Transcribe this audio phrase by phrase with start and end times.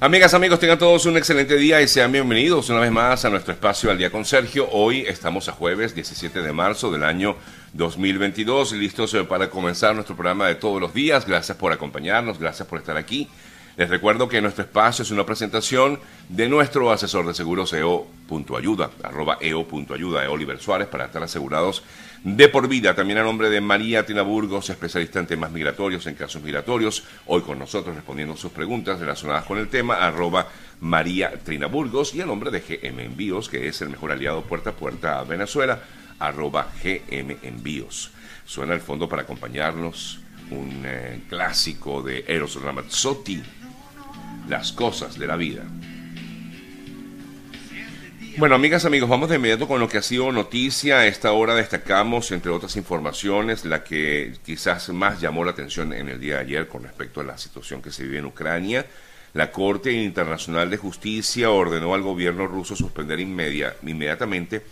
[0.00, 3.54] Amigas, amigos, tengan todos un excelente día y sean bienvenidos una vez más a nuestro
[3.54, 4.68] espacio al día con Sergio.
[4.72, 7.36] Hoy estamos a jueves 17 de marzo del año
[7.74, 11.24] 2022, listos eh, para comenzar nuestro programa de todos los días.
[11.26, 13.30] Gracias por acompañarnos, gracias por estar aquí.
[13.76, 15.98] Les recuerdo que nuestro espacio es una presentación
[16.28, 21.82] de nuestro asesor de seguros EO.ayuda, arroba EO.ayuda, Oliver Suárez, para estar asegurados
[22.22, 22.94] de por vida.
[22.94, 27.58] También a nombre de María Tinaburgos, especialista en temas migratorios, en casos migratorios, hoy con
[27.58, 30.46] nosotros respondiendo sus preguntas relacionadas con el tema, arroba
[30.80, 34.74] María Trinaburgos, y a nombre de GM Envíos, que es el mejor aliado puerta a
[34.74, 35.80] puerta a Venezuela,
[36.20, 38.12] arroba GM Envíos.
[38.46, 43.42] Suena el fondo para acompañarnos un eh, clásico de Eros Ramazzotti,
[44.48, 45.64] las cosas de la vida.
[48.36, 50.98] Bueno, amigas, amigos, vamos de inmediato con lo que ha sido noticia.
[50.98, 56.08] A esta hora destacamos, entre otras informaciones, la que quizás más llamó la atención en
[56.08, 58.86] el día de ayer con respecto a la situación que se vive en Ucrania.
[59.34, 64.64] La Corte Internacional de Justicia ordenó al gobierno ruso suspender inmediatamente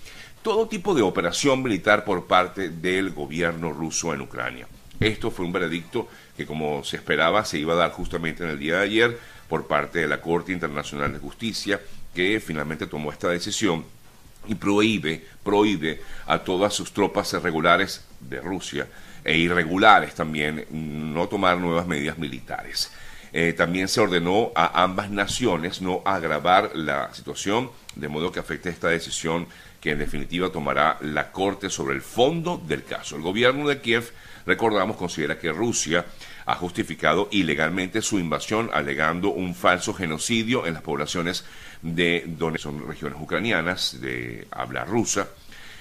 [0.43, 4.67] todo tipo de operación militar por parte del gobierno ruso en Ucrania.
[4.99, 8.59] Esto fue un veredicto que, como se esperaba, se iba a dar justamente en el
[8.59, 9.19] día de ayer
[9.53, 11.79] por parte de la Corte Internacional de Justicia,
[12.15, 13.85] que finalmente tomó esta decisión
[14.47, 18.89] y prohíbe, prohíbe a todas sus tropas regulares de Rusia
[19.23, 22.93] e irregulares también no tomar nuevas medidas militares.
[23.35, 28.71] Eh, también se ordenó a ambas naciones no agravar la situación, de modo que afecte
[28.71, 29.47] esta decisión
[29.83, 33.17] que en definitiva tomará la Corte sobre el fondo del caso.
[33.17, 34.15] El gobierno de Kiev,
[34.47, 36.07] recordamos, considera que Rusia
[36.47, 41.45] ha justificado ilegalmente su invasión alegando un falso genocidio en las poblaciones
[41.83, 45.29] de donde son regiones ucranianas de habla rusa.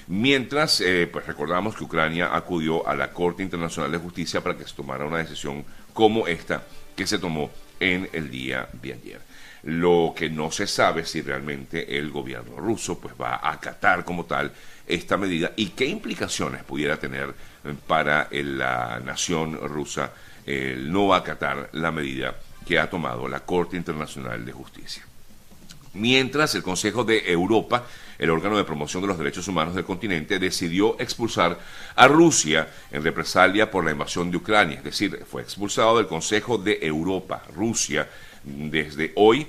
[0.07, 4.67] Mientras, eh, pues recordamos que Ucrania acudió a la Corte Internacional de Justicia para que
[4.67, 6.63] se tomara una decisión como esta
[6.95, 9.21] que se tomó en el día de ayer.
[9.63, 14.25] Lo que no se sabe si realmente el gobierno ruso pues va a acatar como
[14.25, 14.51] tal
[14.87, 17.33] esta medida y qué implicaciones pudiera tener
[17.87, 20.11] para la nación rusa
[20.45, 22.35] el no acatar la medida
[22.65, 25.03] que ha tomado la Corte Internacional de Justicia.
[25.93, 27.85] Mientras el Consejo de Europa,
[28.17, 31.59] el órgano de promoción de los derechos humanos del continente, decidió expulsar
[31.95, 34.77] a Rusia en represalia por la invasión de Ucrania.
[34.77, 38.07] Es decir, fue expulsado del Consejo de Europa, Rusia,
[38.43, 39.47] desde hoy,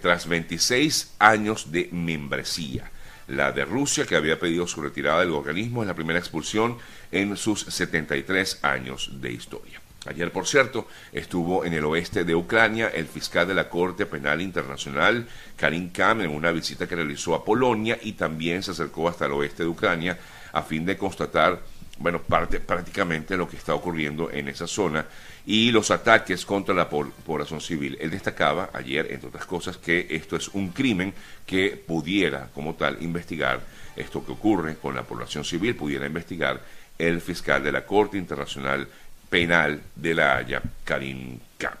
[0.00, 2.90] tras 26 años de membresía.
[3.28, 6.76] La de Rusia, que había pedido su retirada del organismo, es la primera expulsión
[7.12, 9.83] en sus 73 años de historia.
[10.06, 14.42] Ayer, por cierto, estuvo en el oeste de Ucrania el fiscal de la Corte Penal
[14.42, 15.26] Internacional,
[15.56, 19.32] Karim Kam, en una visita que realizó a Polonia y también se acercó hasta el
[19.32, 20.18] oeste de Ucrania
[20.52, 21.58] a fin de constatar,
[21.98, 25.06] bueno, parte, prácticamente lo que está ocurriendo en esa zona
[25.46, 27.96] y los ataques contra la población civil.
[27.98, 31.14] Él destacaba ayer, entre otras cosas, que esto es un crimen
[31.46, 33.60] que pudiera, como tal, investigar
[33.96, 36.60] esto que ocurre con la población civil, pudiera investigar
[36.98, 38.86] el fiscal de la Corte Internacional
[39.34, 41.74] Penal de la Haya, Karim Khan.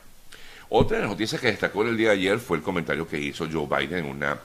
[0.70, 3.16] Otra de las noticias que destacó en el día de ayer fue el comentario que
[3.16, 4.36] hizo Joe Biden en una,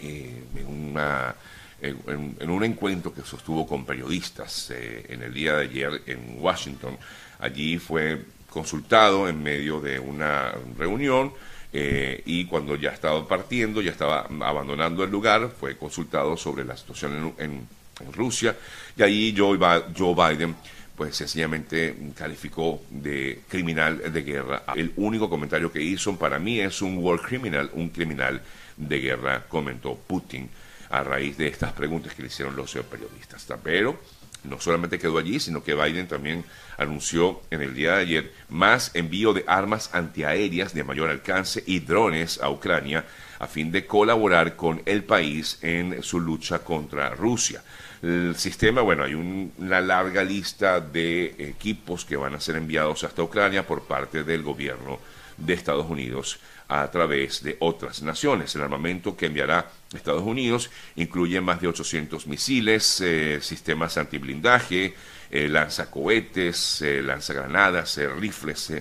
[0.00, 1.94] eh,
[2.40, 6.98] en, un encuentro que sostuvo con periodistas eh, en el día de ayer en Washington.
[7.38, 11.32] Allí fue consultado en medio de una reunión
[11.72, 16.76] eh, y cuando ya estaba partiendo, ya estaba abandonando el lugar, fue consultado sobre la
[16.76, 17.82] situación en,
[18.12, 18.56] Rusia
[18.96, 20.56] y allí Joe Biden
[21.02, 24.62] pues sencillamente calificó de criminal de guerra.
[24.76, 28.40] El único comentario que hizo para mí es un war criminal, un criminal
[28.76, 30.48] de guerra, comentó Putin
[30.90, 33.44] a raíz de estas preguntas que le hicieron los periodistas.
[33.64, 33.98] Pero
[34.44, 36.44] no solamente quedó allí, sino que Biden también
[36.78, 41.80] anunció en el día de ayer más envío de armas antiaéreas de mayor alcance y
[41.80, 43.04] drones a Ucrania
[43.40, 47.60] a fin de colaborar con el país en su lucha contra Rusia.
[48.02, 53.22] El sistema, bueno, hay una larga lista de equipos que van a ser enviados hasta
[53.22, 54.98] Ucrania por parte del gobierno
[55.36, 58.56] de Estados Unidos a través de otras naciones.
[58.56, 64.94] El armamento que enviará Estados Unidos incluye más de 800 misiles, eh, sistemas antiblindaje,
[65.30, 68.72] eh, lanzacohetes, eh, lanzagranadas, rifles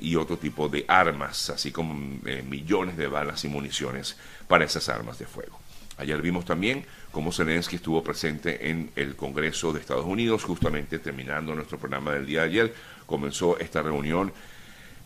[0.00, 5.18] y otro tipo de armas, así como millones de balas y municiones para esas armas
[5.18, 5.61] de fuego.
[5.98, 11.54] Ayer vimos también cómo Zelensky estuvo presente en el Congreso de Estados Unidos, justamente terminando
[11.54, 12.74] nuestro programa del día de ayer.
[13.06, 14.32] Comenzó esta reunión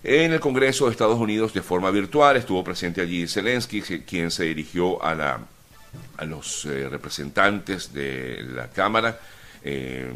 [0.05, 2.37] en el Congreso de Estados Unidos de forma virtual.
[2.37, 5.41] Estuvo presente allí Zelensky, quien se dirigió a, la,
[6.17, 9.19] a los eh, representantes de la Cámara
[9.65, 10.13] eh,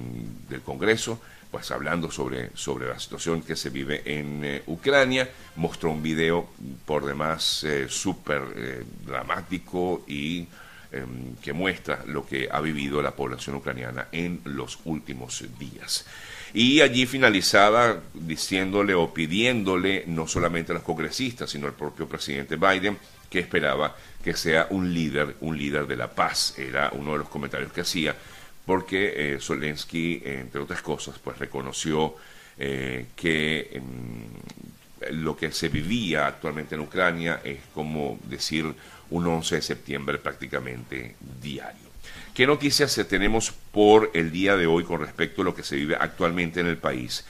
[0.49, 1.21] del Congreso
[1.51, 6.49] pues hablando sobre, sobre la situación que se vive en eh, Ucrania, mostró un video
[6.87, 10.47] por demás eh, súper eh, dramático y
[10.93, 16.07] em, que muestra lo que ha vivido la población ucraniana en los últimos días.
[16.53, 22.57] Y allí finalizaba diciéndole o pidiéndole no solamente a los congresistas, sino al propio presidente
[22.57, 22.99] Biden
[23.29, 26.55] que esperaba que sea un líder, un líder de la paz.
[26.59, 28.15] Era uno de los comentarios que hacía
[28.67, 32.15] porque eh, Zelensky, entre otras cosas, pues reconoció
[32.59, 38.67] eh, que em, lo que se vivía actualmente en Ucrania es como decir
[39.11, 41.91] un 11 de septiembre prácticamente diario.
[42.35, 45.97] ¿Qué noticias tenemos por el día de hoy con respecto a lo que se vive
[45.99, 47.25] actualmente en el país?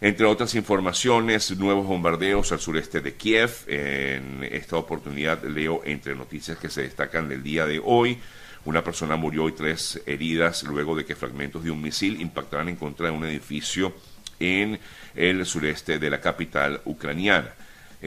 [0.00, 3.50] Entre otras informaciones, nuevos bombardeos al sureste de Kiev.
[3.66, 8.18] En esta oportunidad leo entre noticias que se destacan del día de hoy.
[8.64, 12.76] Una persona murió y tres heridas luego de que fragmentos de un misil impactaran en
[12.76, 13.94] contra de un edificio
[14.40, 14.78] en
[15.14, 17.52] el sureste de la capital ucraniana.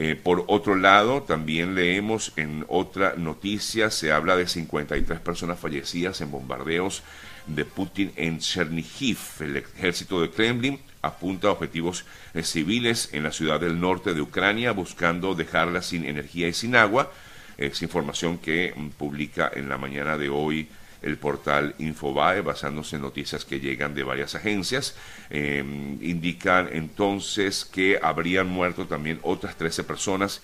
[0.00, 6.20] Eh, por otro lado, también leemos en otra noticia, se habla de 53 personas fallecidas
[6.20, 7.02] en bombardeos
[7.48, 9.18] de Putin en Chernihiv.
[9.40, 14.20] El ejército de Kremlin apunta a objetivos eh, civiles en la ciudad del norte de
[14.20, 17.10] Ucrania, buscando dejarla sin energía y sin agua.
[17.58, 20.68] Es información que publica en la mañana de hoy
[21.02, 24.96] el portal Infobae, basándose en noticias que llegan de varias agencias.
[25.30, 30.40] Em, indican entonces que habrían muerto también otras 13 personas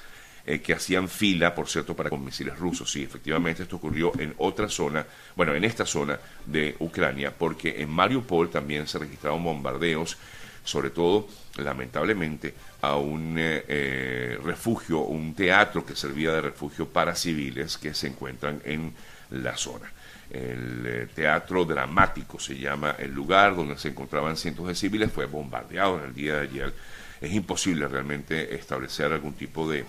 [0.46, 2.90] eh, que hacían fila, por cierto, para con misiles rusos.
[2.90, 5.06] Sí, efectivamente, esto ocurrió en otra zona,
[5.36, 10.18] bueno, en esta zona de Ucrania, porque en Mariupol también se registraron bombardeos
[10.64, 11.28] sobre todo,
[11.58, 17.94] lamentablemente, a un eh, eh, refugio, un teatro que servía de refugio para civiles que
[17.94, 18.92] se encuentran en
[19.30, 19.92] la zona.
[20.30, 25.26] El eh, teatro dramático se llama el lugar donde se encontraban cientos de civiles, fue
[25.26, 26.74] bombardeado en el día de ayer.
[27.20, 29.84] Es imposible realmente establecer algún tipo de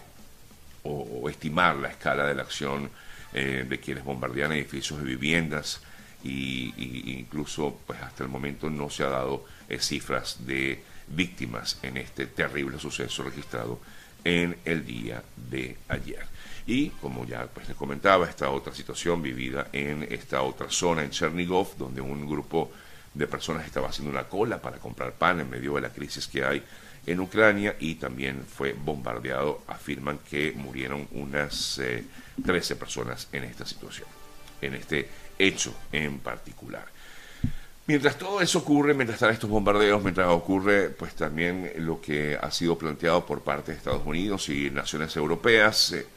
[0.84, 2.92] o, estimar la escala de la acción
[3.34, 5.82] de quienes bombardean edificios de viviendas
[6.26, 6.74] y,
[7.20, 12.26] incluso pues hasta el momento no se ha dado eh, cifras de víctimas en este
[12.26, 13.80] terrible suceso registrado
[14.24, 16.26] en el día de ayer.
[16.66, 21.12] Y como ya pues les comentaba, esta otra situación vivida en esta otra zona, en
[21.12, 22.72] Chernigov, donde un grupo
[23.14, 26.44] de personas estaba haciendo una cola para comprar pan en medio de la crisis que
[26.44, 26.64] hay
[27.06, 29.62] en Ucrania y también fue bombardeado.
[29.68, 31.80] Afirman que murieron unas
[32.44, 34.08] 13 eh, personas en esta situación,
[34.62, 36.86] en este hecho en particular.
[37.88, 42.50] Mientras todo eso ocurre, mientras están estos bombardeos, mientras ocurre pues también lo que ha
[42.50, 46.08] sido planteado por parte de Estados Unidos y naciones europeas, eh,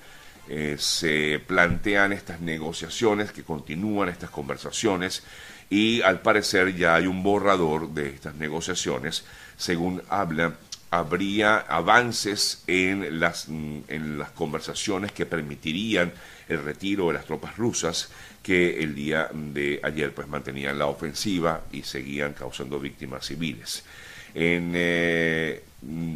[0.49, 5.23] eh, se plantean estas negociaciones, que continúan estas conversaciones
[5.69, 9.25] y al parecer ya hay un borrador de estas negociaciones,
[9.59, 10.55] según habla
[10.91, 16.13] habría avances en las, en las conversaciones que permitirían
[16.49, 18.11] el retiro de las tropas rusas
[18.43, 23.85] que el día de ayer pues mantenían la ofensiva y seguían causando víctimas civiles.
[24.35, 25.63] En, eh,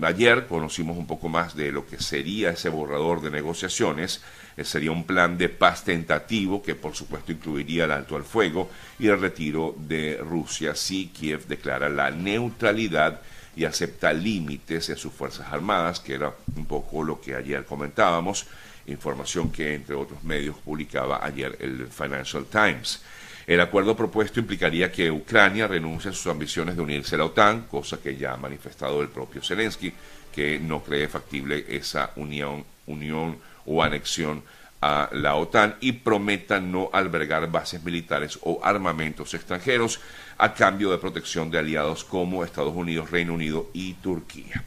[0.03, 4.23] ayer conocimos un poco más de lo que sería ese borrador de negociaciones.
[4.57, 8.71] Eh, sería un plan de paz tentativo que por supuesto incluiría el alto al fuego
[8.99, 13.21] y el retiro de Rusia si Kiev declara la neutralidad
[13.55, 18.47] y acepta límites en sus Fuerzas Armadas, que era un poco lo que ayer comentábamos,
[18.87, 23.03] información que entre otros medios publicaba ayer el Financial Times.
[23.47, 27.63] El acuerdo propuesto implicaría que Ucrania renuncie a sus ambiciones de unirse a la OTAN,
[27.63, 29.93] cosa que ya ha manifestado el propio Zelensky,
[30.33, 34.43] que no cree factible esa unión, unión o anexión
[34.81, 40.01] a la OTAN y prometa no albergar bases militares o armamentos extranjeros
[40.43, 44.65] a cambio de protección de aliados como Estados Unidos, Reino Unido y Turquía.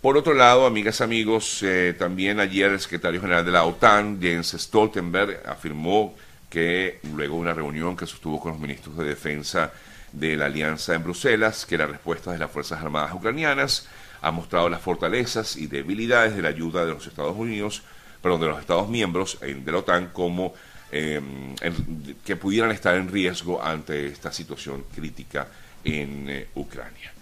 [0.00, 4.52] Por otro lado, amigas, amigos, eh, también ayer el secretario general de la OTAN, Jens
[4.56, 6.14] Stoltenberg, afirmó
[6.48, 9.72] que luego de una reunión que sostuvo con los ministros de defensa
[10.12, 13.88] de la alianza en Bruselas, que la respuesta de las Fuerzas Armadas ucranianas
[14.22, 17.82] ha mostrado las fortalezas y debilidades de la ayuda de los Estados Unidos,
[18.22, 20.54] perdón, de los Estados miembros de la OTAN como
[20.96, 21.56] Em,
[22.24, 25.48] que pudieran estar en riesgo ante esta situación crítica
[25.82, 27.12] en eh, Ucrania.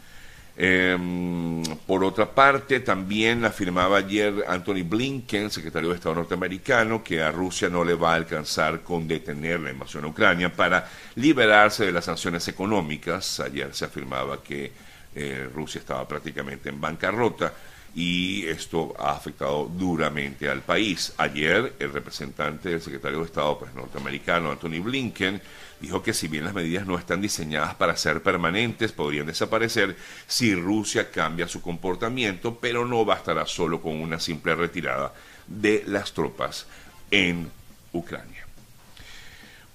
[0.54, 7.30] Em, por otra parte, también afirmaba ayer Anthony Blinken, secretario de Estado norteamericano, que a
[7.30, 11.92] Rusia no le va a alcanzar con detener la invasión a Ucrania para liberarse de
[11.92, 13.40] las sanciones económicas.
[13.40, 14.70] Ayer se afirmaba que
[15.14, 17.54] eh, Rusia estaba prácticamente en bancarrota
[17.94, 21.12] y esto ha afectado duramente al país.
[21.18, 25.40] Ayer el representante del secretario de Estado pues, norteamericano, Anthony Blinken,
[25.80, 29.96] dijo que si bien las medidas no están diseñadas para ser permanentes, podrían desaparecer
[30.26, 35.12] si Rusia cambia su comportamiento, pero no bastará solo con una simple retirada
[35.46, 36.66] de las tropas
[37.10, 37.50] en
[37.92, 38.41] Ucrania.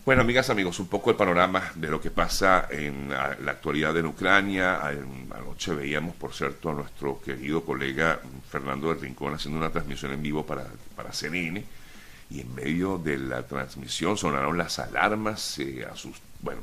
[0.07, 4.05] Bueno, amigas, amigos, un poco el panorama de lo que pasa en la actualidad en
[4.05, 4.79] Ucrania.
[4.87, 10.21] Anoche veíamos, por cierto, a nuestro querido colega Fernando del Rincón haciendo una transmisión en
[10.21, 10.63] vivo para,
[10.95, 11.61] para CNN
[12.29, 15.59] y en medio de la transmisión sonaron las alarmas.
[16.39, 16.61] bueno,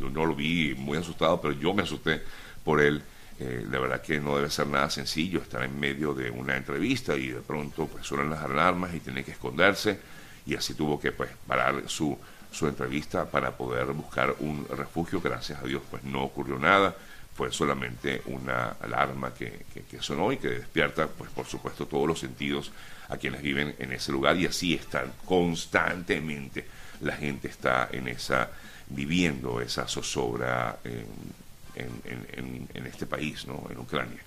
[0.00, 2.22] yo no lo vi muy asustado, pero yo me asusté
[2.64, 3.02] por él.
[3.38, 7.14] Eh, la verdad que no debe ser nada sencillo estar en medio de una entrevista
[7.16, 10.00] y de pronto pues suenan las alarmas y tiene que esconderse
[10.46, 12.18] y así tuvo que pues parar su
[12.50, 15.20] su entrevista para poder buscar un refugio.
[15.20, 16.94] Gracias a Dios, pues no ocurrió nada.
[17.34, 19.64] Fue solamente una alarma que,
[20.00, 22.72] sonó y que despierta, pues por supuesto, todos los sentidos
[23.08, 26.66] a quienes viven en ese lugar y así están constantemente.
[27.00, 28.50] La gente está en esa,
[28.88, 31.06] viviendo esa zozobra en,
[31.76, 33.66] en, en, este país, ¿no?
[33.70, 34.20] en Ucrania.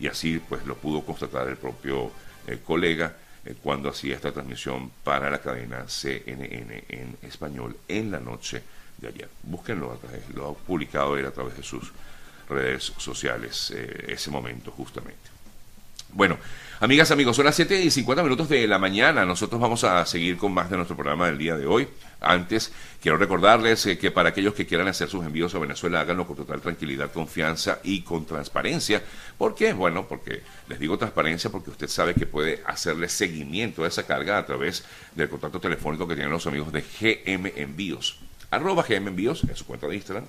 [0.00, 2.10] Y así pues lo pudo constatar el propio
[2.46, 3.25] eh, colega eh,
[3.62, 8.62] cuando hacía esta transmisión para la cadena CNN en español en la noche
[8.98, 9.28] de ayer.
[9.42, 9.98] Búsquenlo,
[10.34, 11.92] lo ha publicado él a través de sus
[12.48, 15.36] redes sociales eh, ese momento justamente.
[16.12, 16.38] Bueno,
[16.80, 19.24] amigas, amigos, son las 7 y 50 minutos de la mañana.
[19.24, 21.88] Nosotros vamos a seguir con más de nuestro programa del día de hoy.
[22.20, 26.26] Antes, quiero recordarles eh, que para aquellos que quieran hacer sus envíos a Venezuela, háganlo
[26.26, 29.02] con total tranquilidad, confianza y con transparencia.
[29.36, 29.72] ¿Por qué?
[29.72, 34.38] Bueno, porque les digo transparencia porque usted sabe que puede hacerle seguimiento a esa carga
[34.38, 38.18] a través del contacto telefónico que tienen los amigos de GM Envíos.
[38.50, 40.24] Arroba GM Envíos en su cuenta de Instagram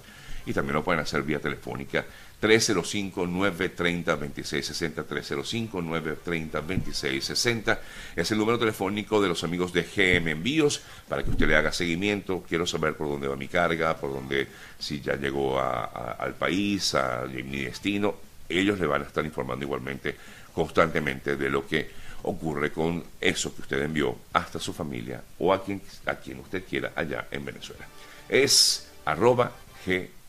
[0.47, 2.05] y también lo pueden hacer vía telefónica
[2.41, 7.79] 305-930-2660, 305-930-2660.
[8.15, 11.73] Es el número telefónico de los amigos de GM Envíos para que usted le haga
[11.73, 12.45] seguimiento.
[12.47, 14.47] Quiero saber por dónde va mi carga, por dónde,
[14.79, 18.15] si ya llegó al país, a mi destino.
[18.47, 20.15] Ellos le van a estar informando igualmente
[20.53, 25.61] constantemente de lo que ocurre con eso que usted envió hasta su familia o a
[25.63, 27.85] quien, a quien usted quiera allá en Venezuela.
[28.29, 29.51] Es arroba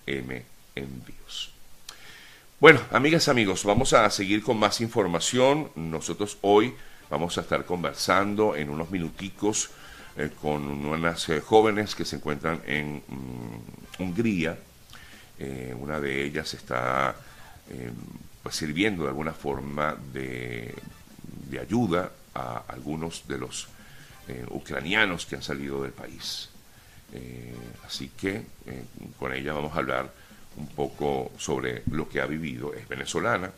[0.08, 1.52] Envíos.
[2.60, 5.70] Bueno, amigas, amigos, vamos a seguir con más información.
[5.76, 6.74] Nosotros hoy
[7.10, 9.68] vamos a estar conversando en unos minuticos
[10.16, 14.58] eh, con unas eh, jóvenes que se encuentran en mm, Hungría.
[15.38, 17.14] Eh, una de ellas está
[18.42, 20.74] pues, sirviendo de alguna forma de,
[21.60, 23.68] ayuda a algunos de los
[24.50, 26.48] ucranianos que han salido del país.
[27.86, 28.42] Así que
[29.18, 30.12] con ella vamos a hablar
[30.56, 32.74] un poco sobre lo que ha vivido.
[32.74, 33.50] Es venezolana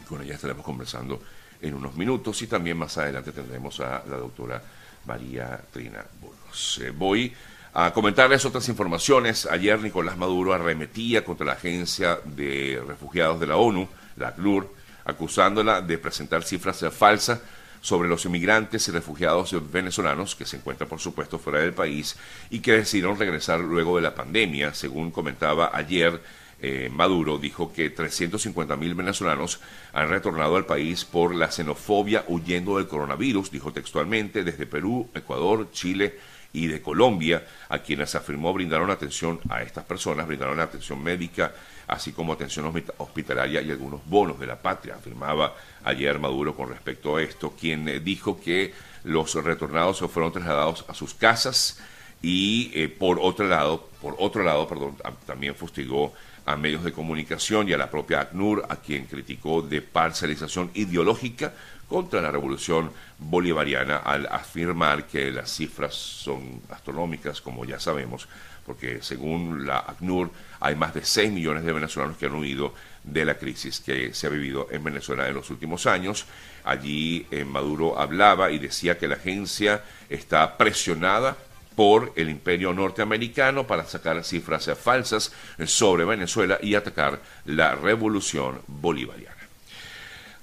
[0.00, 1.20] y con ella estaremos conversando
[1.60, 4.62] en unos minutos y también más adelante tendremos a la doctora
[5.06, 6.80] María Trina Burgos.
[6.82, 7.32] Eh, voy
[7.72, 9.46] a comentarles otras informaciones.
[9.46, 14.72] Ayer Nicolás Maduro arremetía contra la Agencia de Refugiados de la ONU, la ACNUR,
[15.04, 17.40] acusándola de presentar cifras falsas
[17.84, 22.16] sobre los inmigrantes y refugiados venezolanos que se encuentran, por supuesto, fuera del país
[22.48, 24.72] y que decidieron regresar luego de la pandemia.
[24.72, 26.18] Según comentaba ayer,
[26.62, 29.60] eh, Maduro dijo que 350.000 venezolanos
[29.92, 35.70] han retornado al país por la xenofobia huyendo del coronavirus, dijo textualmente, desde Perú, Ecuador,
[35.70, 36.18] Chile
[36.54, 41.52] y de Colombia, a quienes afirmó brindaron atención a estas personas, brindaron atención médica,
[41.86, 47.16] así como atención hospitalaria y algunos bonos de la patria, afirmaba ayer Maduro con respecto
[47.16, 48.74] a esto, quien eh, dijo que
[49.04, 51.80] los retornados fueron trasladados a sus casas
[52.22, 56.14] y eh, por otro lado, por otro lado, perdón, también fustigó
[56.46, 61.54] a medios de comunicación y a la propia ACNUR, a quien criticó de parcialización ideológica
[61.88, 68.28] contra la revolución bolivariana al afirmar que las cifras son astronómicas, como ya sabemos,
[68.66, 73.24] porque según la ACNUR hay más de 6 millones de venezolanos que han huido de
[73.24, 76.26] la crisis que se ha vivido en Venezuela en los últimos años.
[76.64, 81.36] Allí eh, Maduro hablaba y decía que la agencia está presionada
[81.74, 85.32] por el imperio norteamericano para sacar cifras falsas
[85.66, 89.34] sobre Venezuela y atacar la revolución bolivariana.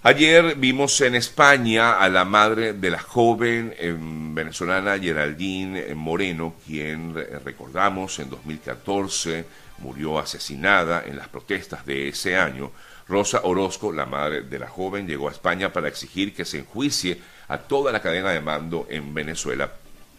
[0.03, 7.13] Ayer vimos en España a la madre de la joven em, venezolana Geraldine Moreno, quien
[7.45, 9.45] recordamos en 2014
[9.81, 12.71] murió asesinada en las protestas de ese año.
[13.07, 17.19] Rosa Orozco, la madre de la joven, llegó a España para exigir que se enjuicie
[17.47, 19.69] a toda la cadena de mando en Venezuela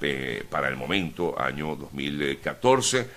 [0.02, 3.08] eh, para el momento, año 2014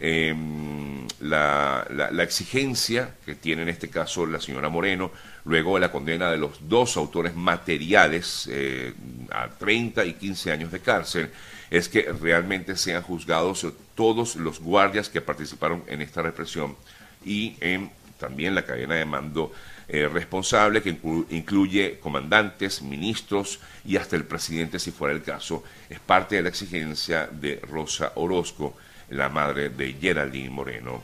[0.00, 1.86] em, la,
[2.20, 5.10] exigencia que tiene en este caso la señora Moreno,
[5.44, 8.94] luego de la condena de los dos autores materiales eh,
[9.30, 11.30] a 30 y 15 años de cárcel,
[11.70, 16.76] es que realmente sean juzgados todos los guardias que participaron en esta represión
[17.24, 19.52] y en también la cadena de mando
[19.94, 20.96] eh, responsable que
[21.28, 25.62] incluye comandantes, ministros y hasta el presidente si fuera el caso.
[25.90, 28.74] Es parte de la exigencia de Rosa Orozco,
[29.10, 31.00] la madre de Geraldine Moreno.